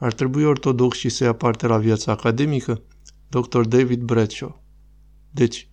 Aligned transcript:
Ar 0.00 0.12
trebui 0.12 0.44
ortodoxi 0.44 1.08
să 1.08 1.24
ia 1.24 1.32
parte 1.32 1.66
la 1.66 1.78
viața 1.78 2.12
academică? 2.12 2.82
Dr. 3.28 3.60
David 3.60 4.00
Bradshaw 4.02 4.62
Deci, 5.30 5.68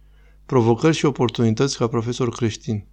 provocări 0.45 0.95
și 0.95 1.05
oportunități 1.05 1.77
ca 1.77 1.87
profesor 1.87 2.29
creștin. 2.29 2.85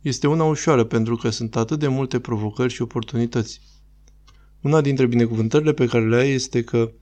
Este 0.00 0.26
una 0.26 0.44
ușoară 0.44 0.84
pentru 0.84 1.16
că 1.16 1.30
sunt 1.30 1.56
atât 1.56 1.78
de 1.78 1.88
multe 1.88 2.20
provocări 2.20 2.72
și 2.72 2.82
oportunități. 2.82 3.60
Una 4.60 4.80
dintre 4.80 5.06
binecuvântările 5.06 5.72
pe 5.72 5.86
care 5.86 6.08
le 6.08 6.16
ai 6.16 6.30
este 6.30 6.64
că 6.64 6.92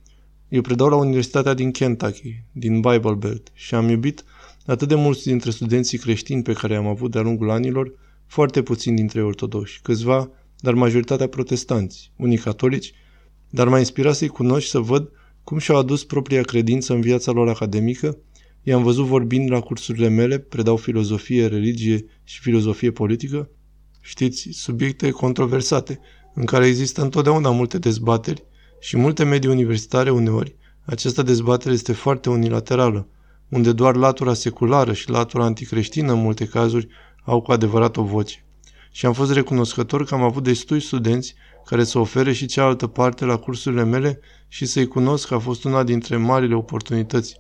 eu 0.49 0.61
predau 0.61 0.89
la 0.89 0.97
Universitatea 0.97 1.55
din 1.55 1.71
Kentucky, 1.71 2.45
din 2.53 2.81
Bible 2.81 3.15
Belt, 3.19 3.51
și 3.53 3.75
am 3.75 3.89
iubit 3.89 4.25
atât 4.67 4.89
de 4.89 4.95
mulți 4.95 5.25
dintre 5.25 5.51
studenții 5.51 5.99
creștini 5.99 6.43
pe 6.43 6.53
care 6.53 6.77
am 6.77 6.87
avut 6.87 7.11
de-a 7.11 7.21
lungul 7.21 7.51
anilor, 7.51 7.93
foarte 8.27 8.63
puțini 8.63 8.97
dintre 8.97 9.23
ortodoxi, 9.23 9.81
câțiva, 9.83 10.31
dar 10.59 10.75
majoritatea 10.75 11.29
protestanți, 11.29 12.13
unii 12.17 12.39
catolici, 12.39 12.93
dar 13.51 13.69
m-a 13.69 13.79
inspirat 13.79 14.15
să-i 14.15 14.29
cunosc 14.29 14.65
și 14.65 14.71
să 14.71 14.79
văd 14.79 15.11
cum 15.45 15.59
și-au 15.59 15.79
adus 15.79 16.05
propria 16.05 16.43
credință 16.43 16.93
în 16.93 17.01
viața 17.01 17.33
lor 17.33 17.49
academică. 17.49 18.19
I-am 18.63 18.83
văzut 18.83 19.07
vorbind 19.07 19.51
la 19.51 19.61
cursurile 19.61 20.09
mele, 20.09 20.39
predau 20.39 20.77
filozofie, 20.77 21.47
religie 21.47 22.05
și 22.25 22.41
filozofie 22.41 22.91
politică. 22.91 23.51
Știți, 24.01 24.49
subiecte 24.51 25.11
controversate, 25.11 26.01
în 26.35 26.45
care 26.45 26.67
există 26.67 27.03
întotdeauna 27.03 27.51
multe 27.51 27.79
dezbateri 27.79 28.45
și 28.81 28.97
multe 28.97 29.25
medii 29.25 29.51
universitare 29.51 30.11
uneori, 30.11 30.57
această 30.85 31.23
dezbatere 31.23 31.75
este 31.75 31.93
foarte 31.93 32.31
unilaterală, 32.31 33.09
unde 33.49 33.73
doar 33.73 33.97
latura 33.97 34.35
seculară 34.35 34.93
și 34.93 35.11
latura 35.11 35.45
anticreștină 35.45 36.13
în 36.13 36.21
multe 36.21 36.45
cazuri 36.47 36.89
au 37.25 37.41
cu 37.41 37.53
adevărat 37.53 37.97
o 37.97 38.03
voce. 38.03 38.45
Și 38.93 39.07
am 39.07 39.13
fost 39.13 39.33
recunoscător 39.33 40.05
că 40.05 40.15
am 40.15 40.23
avut 40.23 40.43
destui 40.43 40.81
studenți 40.81 41.35
care 41.67 41.85
să 41.85 41.99
ofere 41.99 42.33
și 42.33 42.47
cealaltă 42.47 42.87
parte 42.87 43.25
la 43.25 43.37
cursurile 43.37 43.85
mele 43.85 44.21
și 44.49 44.67
să-i 44.67 44.87
cunosc 44.87 45.29
că 45.29 45.35
a 45.35 45.39
fost 45.39 45.65
una 45.65 45.83
dintre 45.83 46.17
marile 46.17 46.55
oportunități. 46.55 47.37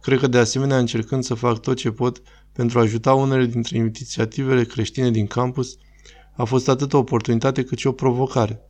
Cred 0.00 0.18
că 0.18 0.26
de 0.26 0.38
asemenea 0.38 0.78
încercând 0.78 1.24
să 1.24 1.34
fac 1.34 1.60
tot 1.60 1.76
ce 1.76 1.90
pot 1.90 2.22
pentru 2.52 2.78
a 2.78 2.82
ajuta 2.82 3.14
unele 3.14 3.44
dintre 3.44 3.76
inițiativele 3.76 4.64
creștine 4.64 5.10
din 5.10 5.26
campus, 5.26 5.76
a 6.36 6.44
fost 6.44 6.68
atât 6.68 6.92
o 6.92 6.98
oportunitate 6.98 7.64
cât 7.64 7.78
și 7.78 7.86
o 7.86 7.92
provocare. 7.92 8.60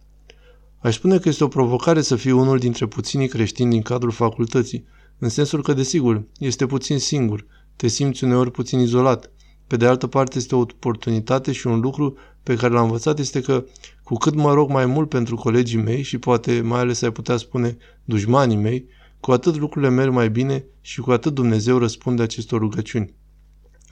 Aș 0.79 0.95
spune 0.95 1.19
că 1.19 1.29
este 1.29 1.45
o 1.45 1.49
provocare 1.49 2.01
să 2.01 2.17
fii 2.17 2.31
unul 2.31 2.59
dintre 2.59 2.87
puținii 2.87 3.29
creștini 3.29 3.71
din 3.71 3.83
cadrul 3.83 4.11
facultății, 4.11 4.85
în 5.19 5.29
sensul 5.29 5.63
că, 5.63 5.73
desigur, 5.73 6.25
este 6.39 6.67
puțin 6.67 6.99
singur, 6.99 7.47
te 7.77 7.89
simți 7.89 8.25
uneori 8.25 8.51
puțin 8.51 8.79
izolat. 8.79 9.31
Pe 9.67 9.77
de 9.77 9.87
altă 9.87 10.07
parte, 10.07 10.39
este 10.39 10.55
o 10.55 10.59
oportunitate 10.59 11.53
și 11.53 11.67
un 11.67 11.81
lucru 11.81 12.17
pe 12.43 12.55
care 12.55 12.73
l-am 12.73 12.85
învățat 12.85 13.19
este 13.19 13.41
că 13.41 13.65
cu 14.03 14.15
cât 14.15 14.35
mă 14.35 14.53
rog 14.53 14.71
mai 14.71 14.87
mult 14.87 15.09
pentru 15.09 15.37
colegii 15.37 15.79
mei 15.79 16.03
și 16.03 16.19
poate 16.19 16.61
mai 16.61 16.81
ales 16.81 17.03
ai 17.03 17.13
putea 17.13 17.37
spune 17.37 17.77
dușmanii 18.05 18.57
mei, 18.57 18.87
cu 19.21 19.33
atât 19.33 19.57
lucrurile 19.57 19.91
merg 19.91 20.13
mai 20.13 20.31
bine 20.31 20.65
și 20.81 21.01
cu 21.01 21.11
atât 21.11 21.35
Dumnezeu 21.35 21.79
răspunde 21.79 22.23
acestor 22.23 22.61
rugăciuni. 22.61 23.15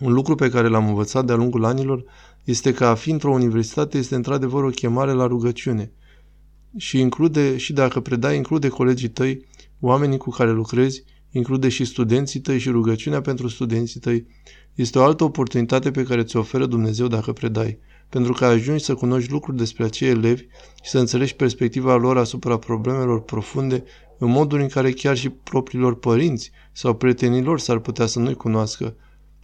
Un 0.00 0.12
lucru 0.12 0.34
pe 0.34 0.48
care 0.48 0.68
l-am 0.68 0.88
învățat 0.88 1.24
de-a 1.24 1.34
lungul 1.34 1.64
anilor 1.64 2.04
este 2.44 2.72
că 2.72 2.84
a 2.84 2.94
fi 2.94 3.10
într-o 3.10 3.32
universitate 3.32 3.98
este 3.98 4.14
într-adevăr 4.14 4.64
o 4.64 4.68
chemare 4.68 5.12
la 5.12 5.26
rugăciune. 5.26 5.92
Și 6.76 6.98
include, 6.98 7.56
și 7.56 7.72
dacă 7.72 8.00
predai, 8.00 8.36
include 8.36 8.68
colegii 8.68 9.08
tăi, 9.08 9.46
oamenii 9.80 10.18
cu 10.18 10.30
care 10.30 10.50
lucrezi, 10.50 11.04
include 11.30 11.68
și 11.68 11.84
studenții 11.84 12.40
tăi 12.40 12.58
și 12.58 12.70
rugăciunea 12.70 13.20
pentru 13.20 13.48
studenții 13.48 14.00
tăi. 14.00 14.26
Este 14.74 14.98
o 14.98 15.02
altă 15.02 15.24
oportunitate 15.24 15.90
pe 15.90 16.02
care 16.02 16.22
ți 16.22 16.36
oferă 16.36 16.66
Dumnezeu 16.66 17.06
dacă 17.06 17.32
predai, 17.32 17.78
pentru 18.08 18.32
că 18.32 18.44
ajungi 18.44 18.84
să 18.84 18.94
cunoști 18.94 19.30
lucruri 19.30 19.56
despre 19.56 19.84
acei 19.84 20.08
elevi 20.08 20.42
și 20.82 20.90
să 20.90 20.98
înțelegi 20.98 21.36
perspectiva 21.36 21.94
lor 21.94 22.16
asupra 22.16 22.58
problemelor 22.58 23.22
profunde 23.22 23.84
în 24.18 24.30
modul 24.30 24.60
în 24.60 24.68
care 24.68 24.90
chiar 24.90 25.16
și 25.16 25.28
propriilor 25.28 25.98
părinți 25.98 26.50
sau 26.72 26.94
prietenilor 26.94 27.60
s-ar 27.60 27.78
putea 27.78 28.06
să 28.06 28.18
nu-i 28.18 28.34
cunoască, 28.34 28.94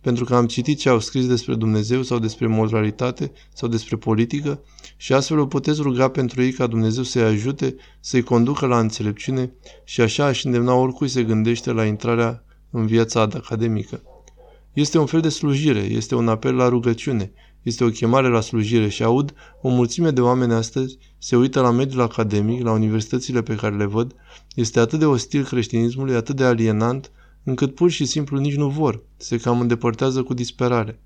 pentru 0.06 0.24
că 0.24 0.34
am 0.34 0.46
citit 0.46 0.78
ce 0.78 0.88
au 0.88 0.98
scris 1.00 1.26
despre 1.26 1.54
Dumnezeu 1.54 2.02
sau 2.02 2.18
despre 2.18 2.46
moralitate 2.46 3.32
sau 3.52 3.68
despre 3.68 3.96
politică 3.96 4.60
și 4.96 5.12
astfel 5.12 5.38
o 5.38 5.46
puteți 5.46 5.80
ruga 5.80 6.08
pentru 6.08 6.42
ei 6.42 6.52
ca 6.52 6.66
Dumnezeu 6.66 7.02
să-i 7.02 7.22
ajute, 7.22 7.76
să-i 8.00 8.22
conducă 8.22 8.66
la 8.66 8.78
înțelepciune 8.78 9.52
și 9.84 10.00
așa 10.00 10.24
aș 10.24 10.44
îndemna 10.44 10.74
oricui 10.74 11.08
se 11.08 11.22
gândește 11.22 11.72
la 11.72 11.84
intrarea 11.84 12.44
în 12.70 12.86
viața 12.86 13.20
academică. 13.20 14.02
Este 14.72 14.98
un 14.98 15.06
fel 15.06 15.20
de 15.20 15.28
slujire, 15.28 15.80
este 15.80 16.14
un 16.14 16.28
apel 16.28 16.54
la 16.54 16.68
rugăciune, 16.68 17.32
este 17.62 17.84
o 17.84 17.88
chemare 17.88 18.28
la 18.28 18.40
slujire 18.40 18.88
și 18.88 19.02
aud 19.02 19.34
o 19.62 19.68
mulțime 19.68 20.10
de 20.10 20.20
oameni 20.20 20.52
astăzi 20.52 20.98
se 21.18 21.36
uită 21.36 21.60
la 21.60 21.70
mediul 21.70 22.02
academic, 22.02 22.62
la 22.62 22.72
universitățile 22.72 23.42
pe 23.42 23.54
care 23.54 23.76
le 23.76 23.86
văd, 23.86 24.14
este 24.54 24.80
atât 24.80 24.98
de 24.98 25.06
ostil 25.06 25.44
creștinismului, 25.44 26.14
atât 26.14 26.36
de 26.36 26.44
alienant, 26.44 27.10
încât 27.46 27.74
pur 27.74 27.90
și 27.90 28.04
simplu 28.04 28.38
nici 28.38 28.56
nu 28.56 28.68
vor, 28.68 29.02
se 29.16 29.36
cam 29.36 29.60
îndepărtează 29.60 30.22
cu 30.22 30.34
disperare. 30.34 31.00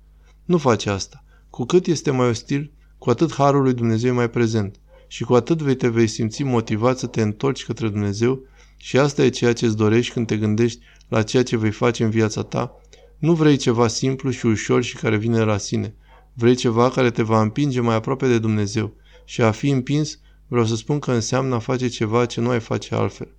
Nu 0.45 0.57
face 0.57 0.89
asta. 0.89 1.23
Cu 1.49 1.65
cât 1.65 1.85
este 1.85 2.11
mai 2.11 2.27
ostil, 2.27 2.71
cu 2.97 3.09
atât 3.09 3.33
harul 3.33 3.61
lui 3.61 3.73
Dumnezeu 3.73 4.09
e 4.09 4.13
mai 4.13 4.29
prezent 4.29 4.79
și 5.07 5.23
cu 5.23 5.33
atât 5.33 5.61
vei 5.61 5.75
te 5.75 5.87
vei 5.87 6.07
simți 6.07 6.43
motivat 6.43 6.97
să 6.97 7.07
te 7.07 7.21
întorci 7.21 7.65
către 7.65 7.89
Dumnezeu 7.89 8.41
și 8.77 8.97
asta 8.97 9.23
e 9.23 9.29
ceea 9.29 9.53
ce 9.53 9.65
îți 9.65 9.77
dorești 9.77 10.13
când 10.13 10.27
te 10.27 10.37
gândești 10.37 10.79
la 11.07 11.23
ceea 11.23 11.43
ce 11.43 11.57
vei 11.57 11.71
face 11.71 12.03
în 12.03 12.09
viața 12.09 12.43
ta. 12.43 12.75
Nu 13.17 13.33
vrei 13.33 13.57
ceva 13.57 13.87
simplu 13.87 14.29
și 14.29 14.45
ușor 14.45 14.83
și 14.83 14.95
care 14.95 15.17
vine 15.17 15.43
la 15.43 15.57
sine. 15.57 15.95
Vrei 16.33 16.55
ceva 16.55 16.89
care 16.89 17.11
te 17.11 17.23
va 17.23 17.41
împinge 17.41 17.79
mai 17.79 17.95
aproape 17.95 18.27
de 18.27 18.39
Dumnezeu. 18.39 18.93
Și 19.25 19.41
a 19.41 19.51
fi 19.51 19.69
împins, 19.69 20.19
vreau 20.47 20.65
să 20.65 20.75
spun 20.75 20.99
că 20.99 21.11
înseamnă 21.11 21.55
a 21.55 21.59
face 21.59 21.87
ceva 21.87 22.25
ce 22.25 22.41
nu 22.41 22.49
ai 22.49 22.59
face 22.59 22.95
altfel. 22.95 23.35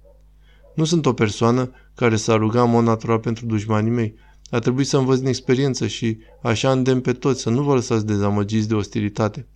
Nu 0.75 0.85
sunt 0.85 1.07
o 1.07 1.13
persoană 1.13 1.71
care 1.95 2.17
s-a 2.17 2.37
rugat 2.37 2.65
în 2.65 2.71
mod 2.71 2.85
natural 2.85 3.19
pentru 3.19 3.47
dușmanii 3.47 3.91
mei. 3.91 4.15
A 4.51 4.59
trebuit 4.59 4.87
să 4.87 4.97
învăț 4.97 5.19
din 5.19 5.27
experiență 5.27 5.87
și 5.87 6.19
așa 6.43 6.71
îndemn 6.71 7.01
pe 7.01 7.13
toți 7.13 7.41
să 7.41 7.51
nu 7.51 7.63
vă 7.63 7.75
lăsați 7.75 8.07
dezamăgiți 8.07 8.69
de 8.69 8.75
ostilitate. 8.75 9.47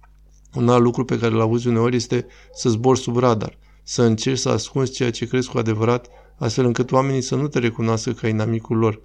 Un 0.54 0.68
alt 0.68 0.82
lucru 0.82 1.04
pe 1.04 1.18
care 1.18 1.34
l 1.34 1.40
auzi 1.40 1.68
uneori 1.68 1.96
este 1.96 2.26
să 2.54 2.68
zbor 2.68 2.96
sub 2.96 3.16
radar, 3.16 3.58
să 3.82 4.02
încerci 4.02 4.38
să 4.38 4.48
ascunzi 4.48 4.92
ceea 4.92 5.10
ce 5.10 5.26
crezi 5.26 5.48
cu 5.48 5.58
adevărat, 5.58 6.08
astfel 6.36 6.64
încât 6.64 6.92
oamenii 6.92 7.20
să 7.20 7.34
nu 7.34 7.48
te 7.48 7.58
recunoască 7.58 8.12
ca 8.12 8.28
inamicul 8.28 8.76
lor. 8.76 9.00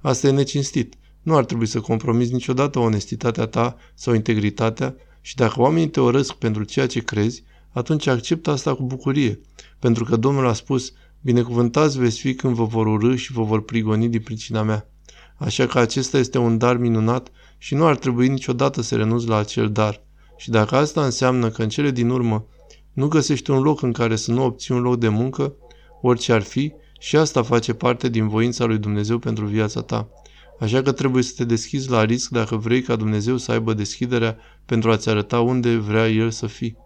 Asta 0.00 0.26
e 0.26 0.30
necinstit. 0.30 0.94
Nu 1.22 1.36
ar 1.36 1.44
trebui 1.44 1.66
să 1.66 1.80
compromiți 1.80 2.32
niciodată 2.32 2.78
onestitatea 2.78 3.46
ta 3.46 3.76
sau 3.94 4.14
integritatea 4.14 4.94
și 5.20 5.34
dacă 5.34 5.60
oamenii 5.60 5.88
te 5.88 6.00
orăsc 6.00 6.32
pentru 6.32 6.64
ceea 6.64 6.86
ce 6.86 7.00
crezi, 7.00 7.42
atunci 7.70 8.06
acceptă 8.06 8.50
asta 8.50 8.74
cu 8.74 8.82
bucurie, 8.82 9.40
pentru 9.78 10.04
că 10.04 10.16
Domnul 10.16 10.46
a 10.46 10.52
spus, 10.52 10.92
binecuvântați 11.20 11.98
veți 11.98 12.18
fi 12.18 12.34
când 12.34 12.54
vă 12.54 12.64
vor 12.64 12.86
urâ 12.86 13.14
și 13.14 13.32
vă 13.32 13.42
vor 13.42 13.62
prigoni 13.62 14.08
din 14.08 14.20
pricina 14.20 14.62
mea. 14.62 14.88
Așa 15.36 15.66
că 15.66 15.78
acesta 15.78 16.18
este 16.18 16.38
un 16.38 16.58
dar 16.58 16.76
minunat 16.76 17.28
și 17.58 17.74
nu 17.74 17.86
ar 17.86 17.96
trebui 17.96 18.28
niciodată 18.28 18.82
să 18.82 18.96
renunți 18.96 19.26
la 19.26 19.36
acel 19.36 19.70
dar. 19.70 20.02
Și 20.36 20.50
dacă 20.50 20.76
asta 20.76 21.04
înseamnă 21.04 21.48
că 21.48 21.62
în 21.62 21.68
cele 21.68 21.90
din 21.90 22.08
urmă 22.10 22.46
nu 22.92 23.08
găsești 23.08 23.50
un 23.50 23.62
loc 23.62 23.82
în 23.82 23.92
care 23.92 24.16
să 24.16 24.32
nu 24.32 24.44
obții 24.44 24.74
un 24.74 24.80
loc 24.80 24.98
de 24.98 25.08
muncă, 25.08 25.54
orice 26.00 26.32
ar 26.32 26.42
fi, 26.42 26.72
și 27.00 27.16
asta 27.16 27.42
face 27.42 27.74
parte 27.74 28.08
din 28.08 28.28
voința 28.28 28.64
lui 28.64 28.78
Dumnezeu 28.78 29.18
pentru 29.18 29.46
viața 29.46 29.80
ta. 29.80 30.08
Așa 30.58 30.82
că 30.82 30.92
trebuie 30.92 31.22
să 31.22 31.32
te 31.36 31.44
deschizi 31.44 31.90
la 31.90 32.04
risc 32.04 32.30
dacă 32.30 32.56
vrei 32.56 32.82
ca 32.82 32.96
Dumnezeu 32.96 33.36
să 33.36 33.52
aibă 33.52 33.74
deschiderea 33.74 34.36
pentru 34.66 34.90
a-ți 34.90 35.08
arăta 35.08 35.40
unde 35.40 35.76
vrea 35.76 36.08
El 36.08 36.30
să 36.30 36.46
fii. 36.46 36.76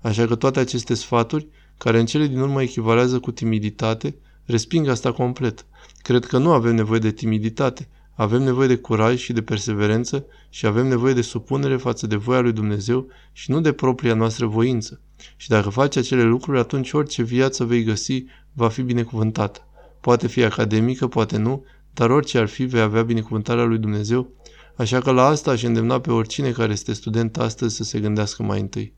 Așa 0.00 0.26
că 0.26 0.34
toate 0.34 0.60
aceste 0.60 0.94
sfaturi, 0.94 1.48
care 1.78 1.98
în 1.98 2.06
cele 2.06 2.26
din 2.26 2.40
urmă 2.40 2.62
echivalează 2.62 3.18
cu 3.18 3.30
timiditate, 3.30 4.14
resping 4.44 4.88
asta 4.88 5.12
complet. 5.12 5.66
Cred 6.02 6.24
că 6.24 6.38
nu 6.38 6.52
avem 6.52 6.74
nevoie 6.74 6.98
de 6.98 7.10
timiditate, 7.10 7.88
avem 8.14 8.42
nevoie 8.42 8.68
de 8.68 8.76
curaj 8.76 9.18
și 9.20 9.32
de 9.32 9.42
perseverență 9.42 10.26
și 10.48 10.66
avem 10.66 10.86
nevoie 10.86 11.14
de 11.14 11.22
supunere 11.22 11.76
față 11.76 12.06
de 12.06 12.16
voia 12.16 12.40
lui 12.40 12.52
Dumnezeu 12.52 13.06
și 13.32 13.50
nu 13.50 13.60
de 13.60 13.72
propria 13.72 14.14
noastră 14.14 14.46
voință. 14.46 15.00
Și 15.36 15.48
dacă 15.48 15.68
faci 15.68 15.96
acele 15.96 16.22
lucruri, 16.22 16.58
atunci 16.58 16.92
orice 16.92 17.22
viață 17.22 17.64
vei 17.64 17.82
găsi 17.82 18.24
va 18.52 18.68
fi 18.68 18.82
binecuvântată. 18.82 19.60
Poate 20.00 20.26
fi 20.26 20.44
academică, 20.44 21.06
poate 21.06 21.36
nu, 21.38 21.64
dar 21.92 22.10
orice 22.10 22.38
ar 22.38 22.48
fi, 22.48 22.64
vei 22.64 22.80
avea 22.80 23.02
binecuvântarea 23.02 23.64
lui 23.64 23.78
Dumnezeu, 23.78 24.30
așa 24.76 25.00
că 25.00 25.10
la 25.10 25.26
asta 25.26 25.50
aș 25.50 25.62
îndemna 25.62 26.00
pe 26.00 26.10
oricine 26.10 26.50
care 26.50 26.72
este 26.72 26.92
student 26.92 27.38
astăzi 27.38 27.76
să 27.76 27.84
se 27.84 28.00
gândească 28.00 28.42
mai 28.42 28.60
întâi. 28.60 28.94